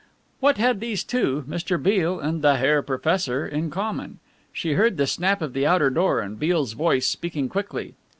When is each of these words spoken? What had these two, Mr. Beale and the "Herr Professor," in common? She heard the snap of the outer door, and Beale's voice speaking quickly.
What 0.39 0.57
had 0.57 0.79
these 0.79 1.03
two, 1.03 1.45
Mr. 1.47 1.77
Beale 1.79 2.19
and 2.19 2.41
the 2.41 2.57
"Herr 2.57 2.81
Professor," 2.81 3.45
in 3.47 3.69
common? 3.69 4.17
She 4.51 4.73
heard 4.73 4.97
the 4.97 5.05
snap 5.05 5.43
of 5.43 5.53
the 5.53 5.67
outer 5.67 5.91
door, 5.91 6.21
and 6.21 6.39
Beale's 6.39 6.73
voice 6.73 7.05
speaking 7.05 7.47
quickly. 7.49 7.93